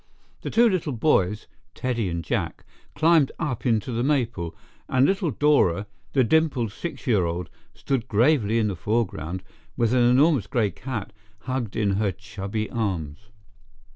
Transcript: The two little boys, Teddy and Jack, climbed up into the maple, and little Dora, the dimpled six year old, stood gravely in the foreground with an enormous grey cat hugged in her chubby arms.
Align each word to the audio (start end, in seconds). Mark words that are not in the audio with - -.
The 0.41 0.49
two 0.49 0.67
little 0.67 0.93
boys, 0.93 1.45
Teddy 1.75 2.09
and 2.09 2.23
Jack, 2.23 2.65
climbed 2.95 3.31
up 3.37 3.67
into 3.67 3.91
the 3.91 4.01
maple, 4.01 4.55
and 4.89 5.05
little 5.05 5.29
Dora, 5.29 5.85
the 6.13 6.23
dimpled 6.23 6.71
six 6.71 7.05
year 7.05 7.23
old, 7.25 7.51
stood 7.75 8.07
gravely 8.07 8.57
in 8.57 8.67
the 8.67 8.75
foreground 8.75 9.43
with 9.77 9.93
an 9.93 10.01
enormous 10.01 10.47
grey 10.47 10.71
cat 10.71 11.13
hugged 11.41 11.75
in 11.75 11.97
her 11.97 12.11
chubby 12.11 12.67
arms. 12.71 13.27